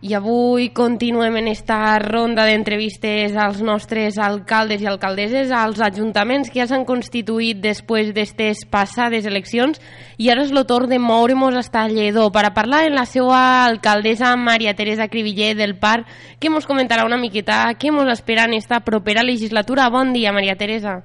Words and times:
I 0.00 0.12
avui 0.14 0.68
continuem 0.70 1.40
en 1.40 1.48
esta 1.50 1.98
ronda 1.98 2.44
d'entrevistes 2.46 3.34
als 3.34 3.58
nostres 3.66 4.14
alcaldes 4.22 4.78
i 4.78 4.86
alcaldesses, 4.86 5.50
als 5.50 5.80
ajuntaments 5.82 6.52
que 6.52 6.60
ja 6.60 6.68
s'han 6.70 6.84
constituït 6.86 7.58
després 7.58 8.12
d'estes 8.14 8.62
passades 8.70 9.26
eleccions 9.26 9.82
i 10.16 10.30
ara 10.30 10.46
és 10.46 10.54
el 10.54 10.62
torn 10.70 10.86
de 10.86 11.00
moure-nos 11.02 11.74
a 11.74 11.88
Lledó 11.90 12.28
per 12.30 12.46
a 12.46 12.54
parlar 12.54 12.84
amb 12.86 12.94
la 12.94 13.06
seva 13.10 13.42
alcaldessa 13.66 14.36
Maria 14.36 14.76
Teresa 14.78 15.08
Cribiller 15.08 15.56
del 15.58 15.74
Parc 15.74 16.06
que 16.38 16.46
ens 16.46 16.70
comentarà 16.70 17.02
una 17.04 17.18
miqueta 17.18 17.66
què 17.74 17.90
ens 17.90 18.14
espera 18.14 18.46
en 18.46 18.54
esta 18.54 18.78
propera 18.78 19.26
legislatura. 19.26 19.90
Bon 19.90 20.12
dia, 20.12 20.30
Maria 20.30 20.54
Teresa. 20.54 21.02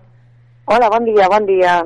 Hola, 0.65 0.89
bon 0.93 1.03
dia, 1.09 1.27
bon 1.33 1.45
dia. 1.49 1.81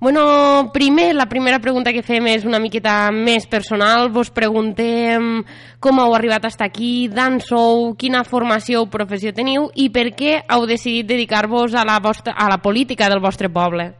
Bueno, 0.00 0.70
primer, 0.72 1.16
la 1.16 1.26
primera 1.26 1.58
pregunta 1.58 1.92
que 1.92 2.04
fem 2.06 2.28
és 2.30 2.44
una 2.46 2.60
miqueta 2.62 3.10
més 3.10 3.48
personal. 3.50 4.12
Vos 4.14 4.30
preguntem 4.30 5.42
com 5.82 5.98
heu 5.98 6.14
arribat 6.14 6.46
estar 6.46 6.68
aquí, 6.70 7.08
d'on 7.10 7.40
sou, 7.42 7.96
quina 7.98 8.22
formació 8.22 8.84
o 8.84 8.90
professió 8.92 9.34
teniu 9.34 9.66
i 9.74 9.88
per 9.90 10.12
què 10.14 10.36
heu 10.46 10.68
decidit 10.70 11.08
dedicar-vos 11.10 11.74
a, 11.74 11.82
la 11.82 11.98
vostra, 11.98 12.36
a 12.38 12.46
la 12.46 12.62
política 12.62 13.10
del 13.10 13.18
vostre 13.18 13.50
poble. 13.50 13.90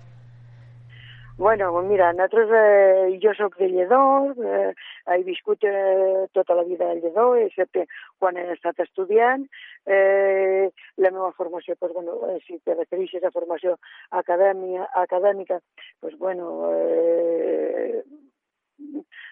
Bueno, 1.38 1.70
mira, 1.82 2.12
nosaltres, 2.12 2.48
eh, 2.52 3.18
jo 3.22 3.32
sóc 3.32 3.56
de 3.58 3.68
Lledó, 3.68 4.34
eh, 4.42 4.74
he 5.06 5.22
viscut 5.22 5.62
eh, 5.62 6.26
tota 6.32 6.56
la 6.56 6.64
vida 6.64 6.90
a 6.90 6.94
Lledó, 6.94 7.36
excepte 7.36 7.84
quan 8.18 8.36
he 8.36 8.42
estat 8.56 8.80
estudiant. 8.82 9.44
Eh, 9.86 10.66
la 10.96 11.12
meva 11.14 11.30
formació, 11.38 11.76
pues, 11.78 11.92
bueno, 11.94 12.18
eh, 12.32 12.40
si 12.44 12.58
te 12.58 12.74
refereixes 12.74 13.22
a 13.22 13.30
formació 13.30 13.76
acadèmia, 14.10 14.88
acadèmica, 14.98 15.60
pues, 16.00 16.18
bueno, 16.18 16.72
eh, 16.74 18.02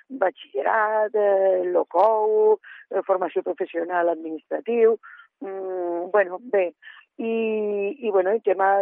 batxillerat, 0.07 1.11
eh, 1.13 1.65
LOCOU, 1.75 2.61
eh, 2.93 3.03
formació 3.03 3.43
professional 3.43 4.15
administratiu, 4.15 5.01
mm, 5.41 6.13
bueno, 6.15 6.39
bé, 6.41 6.69
i, 7.19 7.97
i, 7.99 8.11
bueno, 8.11 8.31
el 8.31 8.43
tema, 8.43 8.75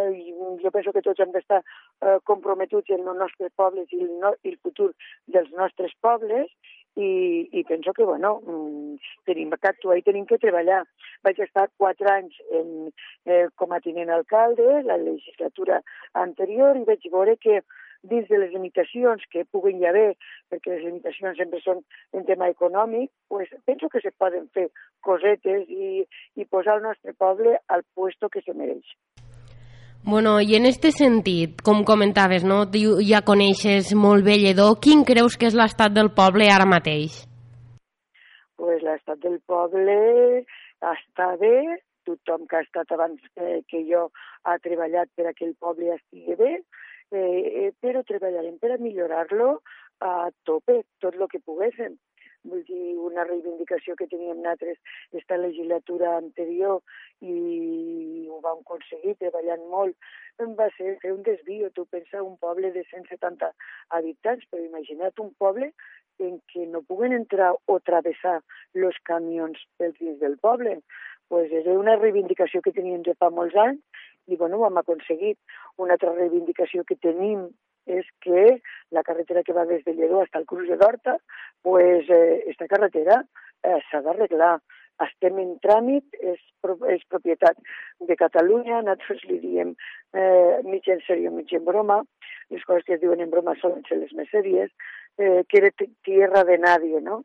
jo 0.61 0.71
penso 0.71 0.91
que 0.91 1.03
tots 1.05 1.21
hem 1.23 1.31
d'estar 1.31 1.61
eh, 1.61 2.17
comprometuts 2.27 2.91
en 2.91 3.05
els 3.07 3.19
nostres 3.21 3.53
pobles 3.55 3.91
i 3.95 4.01
el, 4.03 4.09
no, 4.19 4.33
i 4.43 4.51
el 4.51 4.57
futur 4.63 4.89
dels 5.31 5.51
nostres 5.55 5.95
pobles 6.03 6.51
i, 6.95 7.47
i 7.51 7.63
penso 7.67 7.93
que, 7.93 8.03
bueno, 8.03 8.41
mm, 8.43 8.97
tenim 9.27 9.55
que 9.55 9.69
actuar 9.71 9.97
i 9.99 10.03
tenim 10.03 10.27
que 10.27 10.39
treballar. 10.39 10.83
Vaig 11.23 11.39
estar 11.43 11.69
quatre 11.77 12.11
anys 12.11 12.35
en, 12.59 12.91
eh, 13.25 13.47
com 13.55 13.71
a 13.71 13.81
tinent 13.83 14.11
alcalde, 14.11 14.83
la 14.83 14.97
legislatura 14.99 15.81
anterior, 16.13 16.75
i 16.75 16.87
vaig 16.87 17.07
veure 17.11 17.35
que 17.37 17.61
dins 18.09 18.27
de 18.29 18.39
les 18.41 18.53
limitacions 18.53 19.23
que 19.31 19.45
puguen 19.51 19.81
hi 19.81 19.89
haver, 19.89 20.07
perquè 20.51 20.75
les 20.75 20.85
limitacions 20.87 21.37
sempre 21.41 21.61
són 21.63 21.83
en 22.13 22.25
tema 22.29 22.49
econòmic, 22.53 23.11
pues, 23.29 23.51
penso 23.65 23.89
que 23.89 24.01
se 24.01 24.13
poden 24.17 24.47
fer 24.55 24.69
cosetes 25.05 25.69
i, 25.69 26.05
i 26.35 26.45
posar 26.45 26.79
el 26.79 26.87
nostre 26.89 27.13
poble 27.13 27.57
al 27.67 27.85
puesto 27.93 28.29
que 28.29 28.41
se 28.45 28.53
mereix. 28.53 28.95
Bueno, 30.05 30.39
i 30.39 30.53
en 30.55 30.67
este 30.69 30.91
sentit, 30.91 31.63
com 31.65 31.81
comentaves, 31.83 32.43
no? 32.45 32.59
ja 33.01 33.23
coneixes 33.25 33.95
molt 33.97 34.23
bé 34.27 34.35
Lledó, 34.37 34.75
quin 34.77 35.01
creus 35.03 35.33
que 35.33 35.47
és 35.49 35.57
l'estat 35.57 35.95
del 35.95 36.11
poble 36.13 36.45
ara 36.53 36.67
mateix? 36.69 37.23
Pues 38.55 38.85
l'estat 38.85 39.17
del 39.23 39.39
poble 39.49 40.45
està 40.85 41.31
bé, 41.41 41.81
tothom 42.05 42.45
que 42.45 42.59
ha 42.59 42.61
estat 42.67 42.93
abans 42.93 43.17
que, 43.33 43.63
que 43.65 43.81
jo 43.89 44.11
ha 44.45 44.59
treballat 44.61 45.09
per 45.17 45.25
a 45.25 45.33
que 45.33 45.47
el 45.49 45.55
poble 45.57 45.95
estigui 45.97 46.37
bé, 46.37 46.51
eh, 47.11 47.71
però 47.81 48.03
treballarem 48.03 48.57
per 48.61 48.73
a 48.75 48.81
millorar-lo 48.81 49.61
a 49.99 50.29
tope, 50.43 50.83
tot 50.99 51.15
el 51.15 51.27
que 51.31 51.39
poguéssim. 51.39 51.97
Vull 52.45 52.61
dir, 52.67 52.93
una 53.01 53.23
reivindicació 53.25 53.95
que 53.97 54.05
teníem 54.05 54.43
nosaltres 54.43 54.77
esta 55.17 55.37
legislatura 55.41 56.11
anterior 56.19 56.81
i 57.25 58.27
ho 58.29 58.37
vam 58.43 58.61
aconseguir 58.61 59.15
treballant 59.17 59.63
molt, 59.71 59.97
va 60.59 60.67
ser 60.77 60.97
fer 61.01 61.13
un 61.15 61.23
desvio. 61.25 61.71
Tu 61.73 61.85
pensa 61.89 62.21
un 62.21 62.37
poble 62.37 62.71
de 62.75 62.83
170 62.91 63.49
habitants, 63.97 64.45
però 64.51 64.61
imagina't 64.61 65.23
un 65.25 65.33
poble 65.41 65.71
en 66.19 66.37
què 66.51 66.67
no 66.69 66.83
puguen 66.85 67.15
entrar 67.17 67.55
o 67.65 67.79
travessar 67.89 68.37
els 68.75 69.01
camions 69.09 69.65
pels 69.79 69.97
dins 69.99 70.19
del 70.19 70.37
poble. 70.37 70.79
Pues 71.27 71.51
era 71.51 71.73
una 71.79 71.95
reivindicació 71.97 72.61
que 72.61 72.75
teníem 72.75 73.01
de 73.01 73.15
fa 73.17 73.31
molts 73.33 73.57
anys 73.57 74.05
i 74.27 74.35
bueno, 74.35 74.61
hem 74.65 74.77
aconseguit. 74.81 75.37
Una 75.77 75.95
altra 75.97 76.13
reivindicació 76.15 76.83
que 76.87 76.97
tenim 77.01 77.47
és 77.85 78.05
que 78.21 78.61
la 78.91 79.03
carretera 79.03 79.43
que 79.43 79.53
va 79.53 79.65
des 79.69 79.83
de 79.85 79.93
Lledó 79.93 80.23
fins 80.23 80.39
al 80.39 80.47
Cruz 80.49 80.67
de 80.69 80.77
d'Horta, 80.77 81.17
pues, 81.61 82.09
eh, 82.09 82.43
esta 82.47 82.67
carretera 82.67 83.21
eh, 83.63 83.79
s'ha 83.89 84.01
d'arreglar. 84.01 84.57
Estem 85.05 85.37
en 85.43 85.57
tràmit, 85.59 86.05
és, 86.23 86.39
és 86.93 87.01
propietat 87.11 87.57
de 88.07 88.15
Catalunya, 88.15 88.79
nosaltres 88.79 89.25
li 89.27 89.41
diem 89.43 89.73
eh, 90.15 90.61
mig 90.63 90.87
en 90.87 91.01
sèrio, 91.03 91.33
mig 91.35 91.51
en 91.51 91.65
broma, 91.65 91.99
les 92.49 92.63
coses 92.63 92.85
que 92.87 92.95
es 92.95 93.01
diuen 93.01 93.19
en 93.19 93.33
broma 93.33 93.57
solen 93.59 93.83
ser 93.89 93.99
les 93.99 94.13
més 94.15 94.31
sèries, 94.31 94.71
eh, 95.19 95.43
que 95.49 95.59
era 95.59 95.73
tierra 96.07 96.45
de 96.47 96.57
nadie, 96.63 97.01
no? 97.03 97.23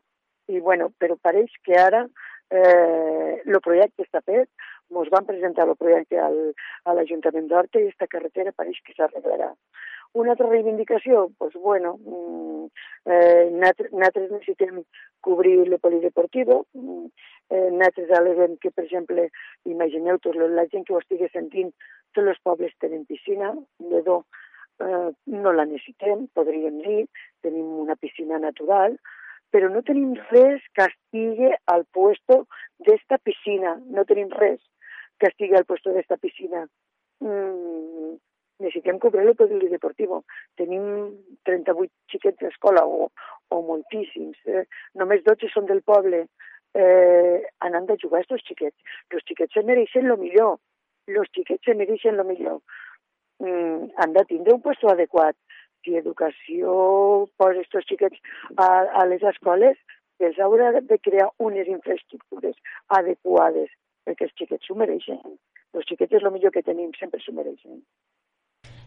I 0.51 0.59
bueno, 0.59 0.89
però 0.99 1.15
pareix 1.15 1.53
que 1.63 1.79
ara 1.79 2.03
eh, 2.51 3.59
projecte 3.63 4.05
està 4.05 4.21
fet, 4.25 4.49
ens 4.91 5.11
van 5.13 5.27
presentar 5.27 5.67
el 5.67 5.77
projecte 5.79 6.19
al, 6.19 6.37
a 6.85 6.95
l'Ajuntament 6.97 7.47
d'Horta 7.47 7.79
i 7.79 7.87
aquesta 7.87 8.09
carretera 8.11 8.55
pareix 8.57 8.81
que 8.85 8.95
s'arreglarà. 8.97 9.51
Una 10.21 10.33
altra 10.33 10.49
reivindicació, 10.49 11.29
doncs, 11.39 11.55
bueno, 11.63 11.93
mm, 12.03 12.65
eh, 13.05 13.45
nosaltres 13.55 14.27
necessitem 14.33 14.81
cobrir 15.23 15.61
el 15.61 15.77
polideportiu, 15.79 16.65
mm, 16.75 17.05
eh, 17.49 17.69
nosaltres 17.77 18.11
al·leguem 18.19 18.57
que, 18.59 18.73
per 18.75 18.83
exemple, 18.83 19.29
imagineu 19.63 20.19
tot 20.19 20.35
la 20.35 20.67
gent 20.73 20.83
que 20.83 20.93
ho 20.93 20.99
estigui 20.99 21.31
sentint, 21.31 21.71
tots 22.11 22.27
els 22.27 22.43
pobles 22.43 22.75
tenen 22.83 23.05
piscina, 23.07 23.53
Lledó 23.79 24.25
eh, 24.83 25.11
no 25.25 25.55
la 25.55 25.65
necessitem, 25.65 26.27
podríem 26.35 26.83
dir, 26.83 27.05
tenim 27.41 27.71
una 27.85 27.95
piscina 27.95 28.39
natural, 28.39 28.97
però 29.51 29.69
no 29.69 29.83
tenim 29.87 30.13
res 30.31 30.63
que 30.75 30.87
estigui 30.87 31.51
al 31.73 31.85
puesto 31.91 32.45
d'esta 32.87 33.19
piscina, 33.19 33.75
no 33.91 34.05
tenim 34.07 34.31
res 34.39 34.61
que 35.19 35.29
estigui 35.29 35.57
al 35.59 35.67
puesto 35.69 35.93
d'esta 35.93 36.17
piscina. 36.17 36.65
Mm, 37.21 38.15
necessitem 38.61 38.99
cobrir 38.99 39.27
el 39.27 39.35
polideportiu. 39.35 40.21
Tenim 40.57 40.85
38 41.47 41.91
xiquets 42.13 42.39
d'escola 42.41 42.85
o, 42.85 43.09
o 43.49 43.61
moltíssims. 43.67 44.39
Eh? 44.47 44.65
Només 45.01 45.25
12 45.27 45.51
són 45.53 45.67
del 45.69 45.83
poble. 45.85 46.25
Eh, 46.73 47.41
han 47.59 47.85
de 47.89 47.97
jugar 48.01 48.23
aquests 48.23 48.47
xiquets. 48.47 48.93
Els 49.11 49.25
xiquets 49.27 49.57
se 49.57 49.65
mereixen 49.67 50.07
el 50.07 50.19
millor. 50.21 50.57
Els 51.11 51.33
xiquets 51.35 51.67
se 51.67 51.75
mereixen 51.77 52.21
el 52.21 52.29
millor. 52.29 52.61
Mm, 53.41 53.91
han 53.97 54.13
de 54.17 54.25
tindre 54.29 54.55
un 54.55 54.61
puesto 54.61 54.89
adequat. 54.89 55.35
Si 55.81 55.95
educació 55.97 56.73
posa 57.41 57.63
aquests 57.63 57.89
xiquets 57.89 58.21
a, 58.55 58.67
a 59.01 59.05
les 59.09 59.23
escoles, 59.33 59.79
els 60.21 60.37
haurà 60.39 60.71
de 60.77 60.97
crear 61.01 61.31
unes 61.41 61.67
infraestructures 61.67 62.57
adequades 62.99 63.71
perquè 64.05 64.27
els 64.27 64.37
xiquets 64.37 64.67
s'ho 64.67 64.77
mereixen. 64.77 65.21
Els 65.73 65.87
xiquets 65.87 66.19
és 66.19 66.25
el 66.25 66.33
millor 66.35 66.53
que 66.53 66.65
tenim, 66.65 66.91
sempre 66.99 67.21
s'ho 67.23 67.33
mereixen. 67.33 67.81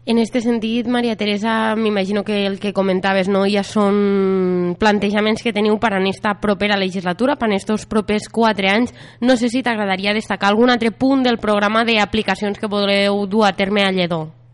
En 0.07 0.19
este 0.19 0.39
sentit, 0.39 0.85
Maria 0.85 1.15
Teresa, 1.15 1.75
m'imagino 1.75 2.23
que 2.23 2.45
el 2.45 2.59
que 2.59 2.73
comentaves 2.77 3.27
no 3.27 3.41
ja 3.49 3.63
són 3.65 4.75
plantejaments 4.77 5.41
que 5.41 5.53
teniu 5.55 5.79
per 5.81 5.95
a 5.95 5.97
aquesta 5.97 6.35
propera 6.43 6.77
legislatura, 6.77 7.39
per 7.41 7.49
a 7.49 7.55
aquests 7.55 7.87
propers 7.89 8.29
quatre 8.29 8.69
anys. 8.69 8.93
No 9.19 9.33
sé 9.33 9.49
si 9.49 9.63
t'agradaria 9.65 10.13
destacar 10.13 10.53
algun 10.53 10.69
altre 10.69 10.93
punt 10.93 11.25
del 11.25 11.41
programa 11.41 11.81
d'aplicacions 11.89 12.61
que 12.61 12.69
podreu 12.69 13.25
dur 13.25 13.47
a 13.49 13.55
terme 13.57 13.81
a 13.81 13.91
Lledó. 13.91 14.44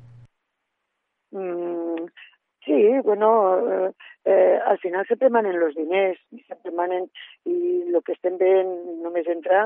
Sí, 2.64 3.00
bueno, 3.04 3.88
eh, 3.88 3.92
eh, 4.26 4.60
al 4.64 4.78
final 4.78 5.06
sempre 5.08 5.32
manen 5.34 5.56
els 5.58 5.74
diners, 5.74 6.20
sempre 6.46 6.70
manen, 6.78 7.08
i 7.50 7.56
el 7.90 8.04
que 8.06 8.14
estem 8.14 8.38
veient 8.38 8.70
només 9.02 9.26
entrar 9.34 9.64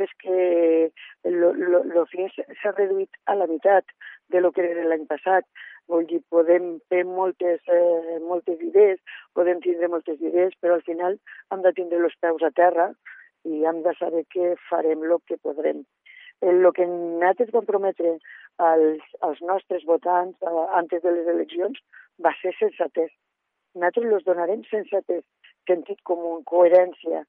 és 0.00 0.14
que 0.22 0.38
el 1.28 1.98
fin 2.08 2.30
s'ha 2.32 2.72
reduït 2.72 3.20
a 3.28 3.36
la 3.36 3.48
meitat 3.50 3.92
de 4.32 4.40
lo 4.40 4.52
que 4.56 4.64
era 4.64 4.86
l'any 4.88 5.04
passat. 5.12 5.44
Vull 5.92 6.08
dir, 6.08 6.22
podem 6.32 6.78
fer 6.88 7.02
moltes, 7.04 7.60
eh, 7.68 8.16
moltes 8.24 8.64
idees, 8.64 8.96
podem 9.36 9.60
tindre 9.60 9.92
moltes 9.92 10.16
idees, 10.20 10.56
però 10.62 10.80
al 10.80 10.86
final 10.88 11.20
hem 11.52 11.68
de 11.68 11.76
tindre 11.76 12.00
els 12.00 12.16
peus 12.24 12.42
a 12.42 12.52
terra 12.56 12.90
i 13.44 13.64
hem 13.68 13.84
de 13.84 13.92
saber 14.00 14.24
que 14.32 14.54
farem 14.70 15.04
el 15.04 15.18
que 15.28 15.36
podrem. 15.36 15.84
El 16.40 16.64
que 16.72 16.86
nosaltres 16.88 17.52
vam 17.52 17.64
prometre 17.68 18.16
als, 18.56 19.04
als 19.20 19.40
nostres 19.42 19.84
votants 19.84 20.36
eh, 20.40 20.68
antes 20.80 21.02
de 21.02 21.12
les 21.12 21.28
eleccions 21.36 21.80
va 22.24 22.34
ser 22.42 22.54
sensatès 22.58 23.12
nosaltres 23.78 24.12
els 24.12 24.24
donarem 24.24 24.64
sensatez, 24.70 25.24
sentit 25.68 26.00
comú, 26.10 26.38
coherència. 26.48 27.22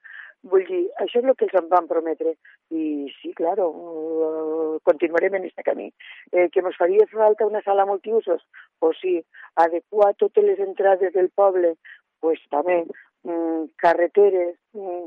Vull 0.49 0.63
dir, 0.69 0.85
això 1.03 1.19
és 1.19 1.25
el 1.27 1.35
que 1.35 1.45
els 1.49 1.57
en 1.59 1.67
van 1.71 1.87
prometre. 1.87 2.35
I 2.71 3.11
sí, 3.17 3.33
claro, 3.35 3.67
uh, 3.69 4.79
continuarem 4.87 5.35
en 5.35 5.47
aquest 5.47 5.65
camí. 5.67 5.89
Eh, 6.31 6.47
que 6.53 6.63
ens 6.63 6.79
faria 6.79 7.07
falta 7.11 7.47
una 7.49 7.61
sala 7.65 7.85
multiusos? 7.85 8.45
Pues 8.79 8.97
sí. 9.01 9.17
Adequar 9.55 10.13
totes 10.15 10.45
les 10.45 10.59
entrades 10.63 11.13
del 11.13 11.29
poble? 11.35 11.75
Pues 12.23 12.39
també. 12.55 12.85
Mm, 13.27 13.67
carreteres, 13.75 14.55
mm, 14.73 15.05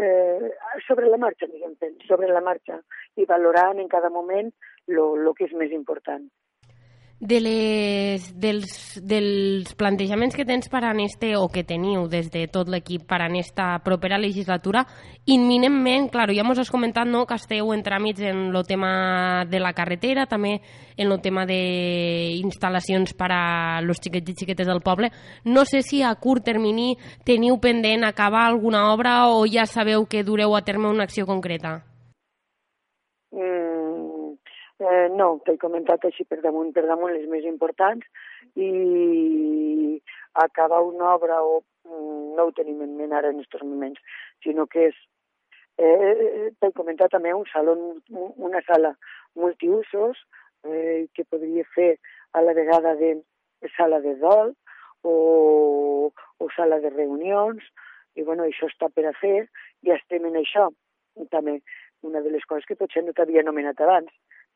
eh, 0.00 0.50
sobre 0.86 1.12
la 1.12 1.18
marxa, 1.20 1.46
diguem, 1.46 1.76
sobre 2.08 2.32
la 2.32 2.40
marxa, 2.40 2.80
i 3.20 3.26
valorant 3.28 3.78
en 3.78 3.88
cada 3.88 4.08
moment 4.08 4.48
el 4.88 5.34
que 5.36 5.44
és 5.44 5.52
més 5.52 5.74
important 5.76 6.24
de 7.20 7.38
les, 7.38 8.24
dels, 8.40 8.70
dels 9.04 9.74
plantejaments 9.76 10.34
que 10.34 10.46
tens 10.48 10.70
per 10.72 10.80
a 10.88 10.94
este, 11.04 11.34
o 11.36 11.50
que 11.52 11.62
teniu 11.68 12.08
des 12.08 12.30
de 12.32 12.46
tot 12.48 12.68
l'equip 12.72 13.04
per 13.06 13.20
a 13.20 13.26
aquesta 13.28 13.78
propera 13.84 14.18
legislatura, 14.18 14.86
imminentment, 15.26 16.08
clar, 16.10 16.30
ja 16.32 16.40
ens 16.42 16.58
has 16.58 16.72
comentat 16.72 17.06
no, 17.06 17.26
que 17.28 17.36
esteu 17.36 17.74
en 17.76 17.84
tràmits 17.84 18.24
en 18.24 18.48
el 18.48 18.64
tema 18.66 19.44
de 19.44 19.60
la 19.60 19.74
carretera, 19.76 20.24
també 20.26 20.62
en 20.96 21.12
el 21.12 21.20
tema 21.20 21.44
d'instal·lacions 21.44 23.12
per 23.12 23.30
a 23.36 23.44
els 23.84 24.00
xiquets 24.00 24.32
i 24.32 24.38
xiquetes 24.40 24.66
del 24.66 24.80
poble. 24.80 25.12
No 25.44 25.66
sé 25.68 25.84
si 25.84 26.02
a 26.02 26.14
curt 26.16 26.48
termini 26.48 26.96
teniu 27.24 27.60
pendent 27.60 28.08
acabar 28.08 28.48
alguna 28.48 28.88
obra 28.94 29.28
o 29.28 29.44
ja 29.44 29.68
sabeu 29.68 30.08
que 30.08 30.24
dureu 30.24 30.56
a 30.56 30.64
terme 30.64 30.88
una 30.88 31.04
acció 31.04 31.26
concreta? 31.26 31.89
Eh, 34.80 35.08
no, 35.12 35.34
t'he 35.44 35.58
comentat 35.60 36.06
així 36.08 36.24
per 36.24 36.38
damunt, 36.40 36.70
per 36.72 36.86
damunt 36.88 37.12
les 37.12 37.26
més 37.28 37.44
importants 37.44 38.06
i 38.56 40.00
acabar 40.40 40.78
una 40.86 41.10
obra 41.18 41.42
o 41.44 41.58
mm, 41.60 42.30
no 42.38 42.46
ho 42.48 42.54
tenim 42.56 42.80
en 42.86 42.94
ment 42.96 43.12
ara 43.12 43.28
en 43.28 43.42
aquests 43.42 43.66
moments, 43.68 44.00
sinó 44.40 44.64
que 44.72 44.86
és, 44.88 45.02
eh, 45.84 46.48
t'he 46.56 46.70
comentat 46.78 47.12
també 47.12 47.34
un 47.36 47.44
saló, 47.52 47.74
una 48.48 48.62
sala 48.70 48.94
multiusos 49.36 50.24
eh, 50.64 51.04
que 51.12 51.28
podria 51.28 51.66
fer 51.74 51.90
a 52.32 52.40
la 52.46 52.56
vegada 52.56 52.94
de 52.96 53.18
sala 53.76 54.00
de 54.00 54.16
dol 54.24 54.54
o, 55.04 56.10
o 56.38 56.50
sala 56.56 56.80
de 56.80 56.94
reunions, 56.96 57.68
i 58.16 58.24
bueno, 58.24 58.48
això 58.48 58.72
està 58.72 58.88
per 58.88 59.10
a 59.10 59.14
fer, 59.20 59.44
i 59.84 59.92
estem 59.92 60.24
en 60.24 60.40
això. 60.40 60.70
També 61.28 61.58
una 62.06 62.24
de 62.24 62.32
les 62.32 62.44
coses 62.48 62.64
que 62.64 62.80
potser 62.80 63.04
no 63.04 63.12
t'havia 63.12 63.44
anomenat 63.44 63.80
abans, 63.84 64.08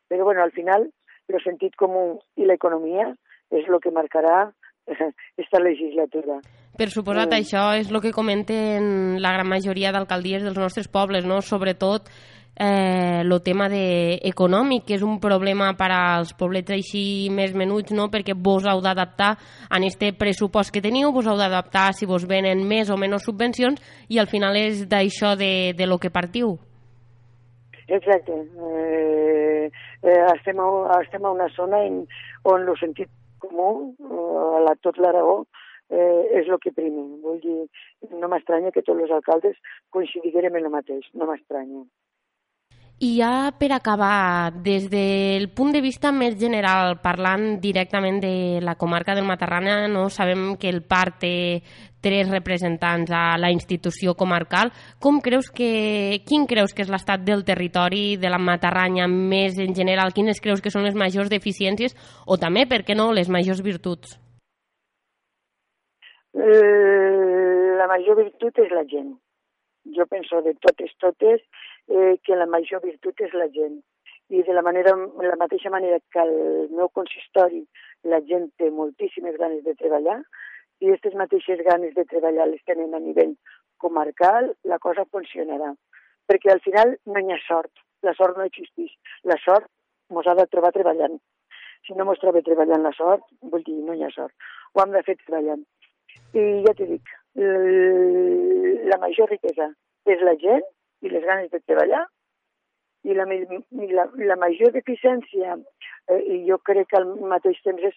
però 0.09 0.25
bueno, 0.25 0.43
al 0.43 0.53
final 0.53 0.91
el 1.29 1.41
sentit 1.45 1.77
comú 1.81 2.19
i 2.37 2.45
l'economia 2.49 3.09
és 3.55 3.67
el 3.69 3.81
que 3.81 3.93
marcarà 3.95 4.51
aquesta 4.87 5.61
legislatura. 5.69 6.41
Per 6.77 6.91
suposat, 6.91 7.31
mm. 7.31 7.41
això 7.41 7.65
és 7.79 7.91
el 7.91 8.01
que 8.03 8.13
comenten 8.13 9.21
la 9.23 9.33
gran 9.37 9.49
majoria 9.49 9.93
d'alcaldies 9.95 10.43
dels 10.43 10.59
nostres 10.59 10.89
pobles, 10.91 11.25
no? 11.25 11.41
sobretot 11.41 12.11
eh, 12.57 13.23
el 13.23 13.43
tema 13.43 13.69
de 13.69 14.19
econòmic, 14.27 14.85
que 14.89 14.99
és 14.99 15.07
un 15.07 15.21
problema 15.23 15.73
per 15.79 15.91
als 15.95 16.35
poblets 16.35 16.75
així 16.75 17.31
més 17.31 17.55
menuts, 17.55 17.95
no? 17.95 18.11
perquè 18.11 18.35
vos 18.35 18.67
heu 18.67 18.83
d'adaptar 18.83 19.33
a 19.71 19.81
este 19.87 20.13
pressupost 20.13 20.75
que 20.75 20.83
teniu, 20.83 21.13
vos 21.13 21.27
heu 21.27 21.39
d'adaptar 21.39 21.93
si 21.95 22.07
vos 22.11 22.27
venen 22.27 22.67
més 22.67 22.91
o 22.91 22.99
menys 22.99 23.25
subvencions 23.25 23.81
i 24.09 24.19
al 24.19 24.29
final 24.31 24.59
és 24.59 24.87
d'això 24.89 25.37
de, 25.39 25.73
de 25.79 25.87
lo 25.87 25.99
que 25.99 26.11
partiu. 26.11 26.59
Exacte. 27.89 28.33
Eh, 28.33 29.71
eh, 30.03 30.25
estem, 30.35 30.61
a, 30.61 31.01
estem 31.03 31.25
a 31.25 31.31
una 31.31 31.49
zona 31.57 31.85
en, 31.85 32.05
on 32.45 32.69
el 32.69 32.79
sentit 32.81 33.11
comú, 33.39 33.95
eh, 34.01 34.57
a 34.57 34.63
la, 34.65 34.75
tot 34.81 34.99
l'Aragó, 34.99 35.45
eh, 35.91 36.41
és 36.41 36.49
el 36.49 36.61
que 36.63 36.73
prima. 36.73 37.05
Vull 37.25 37.43
dir, 37.45 37.61
no 38.15 38.31
m'estranya 38.33 38.73
que 38.73 38.83
tots 38.83 39.05
els 39.05 39.13
alcaldes 39.19 39.61
coincidirem 39.91 40.57
en 40.57 40.67
el 40.71 40.73
mateix, 40.73 41.07
no 41.15 41.29
m'estranya. 41.29 41.85
I 43.03 43.17
ja 43.19 43.51
per 43.59 43.73
acabar, 43.75 44.53
des 44.63 44.87
del 44.89 45.49
punt 45.51 45.73
de 45.75 45.81
vista 45.83 46.13
més 46.15 46.37
general, 46.39 47.01
parlant 47.03 47.59
directament 47.61 48.21
de 48.23 48.61
la 48.63 48.77
comarca 48.79 49.17
del 49.19 49.27
Matarranya, 49.27 49.89
no 49.91 50.07
sabem 50.15 50.55
que 50.57 50.71
el 50.71 50.81
parc 50.87 51.19
té 51.25 51.35
tres 52.05 52.29
representants 52.31 53.11
a 53.11 53.39
la 53.41 53.51
institució 53.55 54.15
comarcal. 54.15 54.73
Com 55.01 55.23
creus 55.25 55.49
que, 55.49 56.21
quin 56.29 56.45
creus 56.51 56.77
que 56.77 56.85
és 56.85 56.93
l'estat 56.93 57.25
del 57.25 57.47
territori 57.49 58.19
de 58.21 58.29
la 58.29 58.39
Matarranya 58.39 59.09
més 59.09 59.57
en 59.63 59.73
general? 59.75 60.13
Quines 60.13 60.43
creus 60.45 60.61
que 60.61 60.73
són 60.75 60.85
les 60.85 60.99
majors 60.99 61.33
deficiències 61.33 61.97
o 62.29 62.37
també, 62.37 62.69
per 62.69 62.85
què 62.85 62.97
no, 62.99 63.09
les 63.17 63.33
majors 63.33 63.65
virtuts? 63.65 64.19
La 66.35 67.87
major 67.89 68.19
virtut 68.19 68.59
és 68.59 68.73
la 68.75 68.85
gent. 68.91 69.15
Jo 69.97 70.07
penso 70.11 70.41
de 70.43 70.55
totes, 70.61 70.93
totes, 71.01 71.43
eh, 71.89 72.17
que 72.25 72.37
la 72.37 72.47
major 72.47 72.83
virtut 72.83 73.21
és 73.21 73.35
la 73.37 73.49
gent. 73.55 73.81
I 74.33 74.43
de 74.43 74.55
la, 74.57 74.63
manera, 74.65 74.95
la 74.97 75.37
mateixa 75.37 75.71
manera 75.71 75.99
que 76.11 76.21
al 76.21 76.33
meu 76.73 76.89
consistori 76.89 77.61
la 78.09 78.21
gent 78.29 78.49
té 78.59 78.71
moltíssimes 78.71 79.37
ganes 79.41 79.63
de 79.67 79.75
treballar, 79.77 80.23
i 80.85 80.91
aquestes 80.91 81.17
mateixes 81.17 81.63
ganes 81.67 81.95
de 81.97 82.05
treballar 82.11 82.47
les 82.51 82.63
tenen 82.69 82.93
a 82.95 83.01
nivell 83.01 83.35
comarcal, 83.85 84.51
la 84.71 84.79
cosa 84.87 85.07
funcionarà. 85.17 85.73
Perquè 86.29 86.53
al 86.53 86.61
final 86.65 86.97
no 87.09 87.21
hi 87.21 87.33
ha 87.33 87.41
sort, 87.47 87.73
la 88.05 88.15
sort 88.19 88.37
no 88.39 88.47
existeix. 88.49 88.93
La 89.31 89.39
sort 89.45 89.69
ens 90.13 90.29
ha 90.29 90.37
de 90.41 90.47
trobar 90.53 90.73
treballant. 90.77 91.17
Si 91.85 91.97
no 91.97 92.07
ens 92.09 92.21
troba 92.21 92.45
treballant 92.45 92.85
la 92.85 92.93
sort, 92.97 93.25
vol 93.53 93.65
dir 93.67 93.77
no 93.85 93.97
hi 93.97 94.05
ha 94.05 94.13
sort. 94.13 94.35
Ho 94.73 94.85
hem 94.85 94.93
de 94.97 95.05
fer 95.09 95.17
treballant. 95.23 95.65
I 96.37 96.45
ja 96.67 96.75
t'he 96.77 96.89
dic, 96.91 97.15
la 97.35 99.01
major 99.03 99.31
riquesa 99.33 99.71
és 100.15 100.21
la 100.29 100.35
gent 100.43 100.65
i 101.05 101.13
les 101.13 101.25
ganes 101.25 101.51
de 101.53 101.61
treballar 101.65 102.05
i 103.05 103.17
la, 103.17 103.27
la, 103.29 104.05
la 104.31 104.37
major 104.41 104.73
deficiència, 104.73 105.57
eh, 106.09 106.21
i 106.25 106.39
jo 106.49 106.57
crec 106.65 106.89
que 106.91 107.01
al 107.01 107.11
mateix 107.33 107.59
temps 107.67 107.83
és 107.91 107.97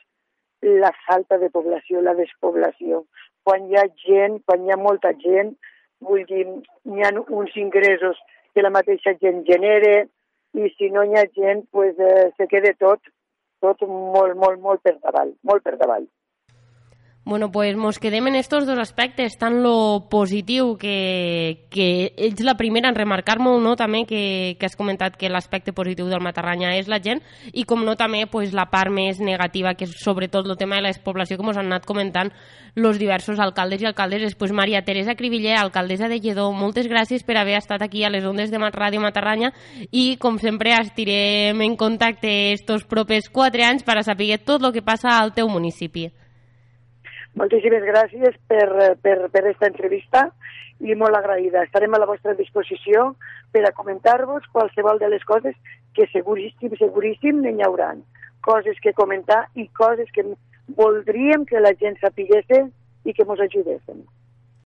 la 0.83 0.91
falta 1.05 1.37
de 1.37 1.49
població, 1.49 2.01
la 2.01 2.15
despoblació. 2.17 3.03
Quan 3.47 3.67
hi 3.69 3.77
ha 3.79 3.85
gent, 4.03 4.41
quan 4.45 4.65
hi 4.65 4.73
ha 4.73 4.79
molta 4.81 5.13
gent, 5.23 5.55
vull 6.03 6.25
dir, 6.29 6.45
hi 6.85 7.03
ha 7.03 7.13
uns 7.39 7.55
ingressos 7.55 8.19
que 8.53 8.65
la 8.65 8.73
mateixa 8.73 9.15
gent 9.21 9.43
genera 9.47 9.95
i 10.57 10.69
si 10.75 10.89
no 10.93 11.03
hi 11.05 11.15
ha 11.17 11.25
gent, 11.37 11.65
pues, 11.71 11.97
eh, 11.99 12.29
se 12.37 12.47
queda 12.51 12.73
tot, 12.79 13.01
tot 13.61 13.81
molt, 13.87 14.35
molt, 14.35 14.59
molt 14.61 14.83
per 14.83 14.97
davall, 14.99 15.33
molt 15.43 15.63
per 15.63 15.77
davall. 15.77 16.07
Bueno, 17.27 17.51
pues 17.51 17.75
nos 17.75 17.99
quedem 17.99 18.25
en 18.27 18.35
estos 18.35 18.65
dos 18.65 18.79
aspectes, 18.79 19.35
tant 19.35 19.59
lo 19.59 20.07
positiu 20.07 20.77
que, 20.79 21.67
que 21.67 22.13
ets 22.15 22.39
la 22.39 22.55
primera 22.55 22.87
en 22.87 22.95
remarcar 22.95 23.35
molt, 23.43 23.59
no? 23.59 23.73
també 23.75 24.05
que, 24.07 24.55
que 24.55 24.63
has 24.63 24.77
comentat 24.79 25.17
que 25.19 25.27
l'aspecte 25.27 25.73
positiu 25.75 26.07
del 26.07 26.23
Matarranya 26.23 26.77
és 26.79 26.87
la 26.87 27.01
gent 27.03 27.19
i 27.51 27.65
com 27.67 27.81
no 27.83 27.97
també 27.99 28.21
pues, 28.31 28.53
la 28.55 28.69
part 28.71 28.95
més 28.95 29.19
negativa 29.19 29.73
que 29.75 29.83
és 29.83 29.97
sobretot 29.99 30.47
el 30.47 30.55
tema 30.55 30.77
de 30.77 30.85
la 30.85 30.93
despoblació 30.93 31.35
que 31.35 31.43
ens 31.43 31.59
han 31.59 31.67
anat 31.67 31.83
comentant 31.83 32.31
los 32.79 32.95
diversos 32.95 33.41
alcaldes 33.43 33.83
i 33.83 33.89
alcaldes. 33.89 34.35
Pues 34.39 34.53
Maria 34.55 34.85
Teresa 34.85 35.15
Cribiller, 35.19 35.57
alcaldessa 35.57 36.07
de 36.07 36.21
Lledó, 36.23 36.53
moltes 36.55 36.87
gràcies 36.87 37.25
per 37.27 37.35
haver 37.41 37.57
estat 37.59 37.83
aquí 37.83 38.05
a 38.05 38.09
les 38.13 38.23
ondes 38.23 38.55
de 38.55 38.61
Ràdio 38.71 39.03
Matarranya 39.03 39.51
i 39.91 40.15
com 40.15 40.39
sempre 40.39 40.77
estirem 40.79 41.59
en 41.59 41.75
contacte 41.75 42.53
estos 42.53 42.87
propers 42.87 43.27
quatre 43.27 43.67
anys 43.67 43.83
per 43.83 43.97
a 43.97 44.05
saber 44.07 44.39
tot 44.39 44.63
el 44.63 44.71
que 44.71 44.85
passa 44.85 45.19
al 45.19 45.35
teu 45.35 45.51
municipi. 45.51 46.07
Moltíssimes 47.35 47.83
gràcies 47.85 48.37
per, 48.47 48.95
per, 49.01 49.17
per 49.29 49.43
aquesta 49.43 49.67
entrevista 49.67 50.27
i 50.79 50.95
molt 50.95 51.17
agraïda. 51.17 51.63
Estarem 51.65 51.93
a 51.93 52.01
la 52.01 52.09
vostra 52.09 52.33
disposició 52.37 53.11
per 53.51 53.65
a 53.67 53.73
comentar-vos 53.77 54.47
qualsevol 54.53 54.99
de 54.99 55.09
les 55.09 55.25
coses 55.25 55.55
que 55.93 56.07
seguríssim, 56.13 56.73
seguríssim 56.77 57.41
n'hi 57.41 57.65
haurà. 57.65 57.93
Coses 58.45 58.77
que 58.81 58.93
comentar 58.93 59.47
i 59.55 59.67
coses 59.67 60.09
que 60.13 60.25
voldríem 60.77 61.45
que 61.45 61.59
la 61.59 61.73
gent 61.79 61.97
sapigués 62.01 62.45
i 63.07 63.13
que 63.13 63.23
ens 63.23 63.43
ajudessin. 63.47 64.05